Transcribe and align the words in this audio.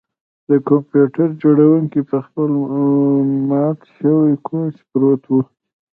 د 0.49 0.51
کمپیوټر 0.67 1.27
جوړونکی 1.43 2.01
په 2.09 2.17
خپل 2.25 2.49
مات 3.49 3.79
شوي 3.97 4.33
کوچ 4.47 4.75
پروت 4.89 5.21
و 5.29 5.35